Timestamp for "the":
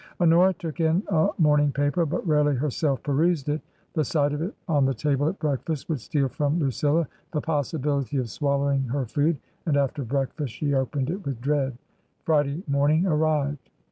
3.93-4.03, 4.85-4.95, 7.33-7.39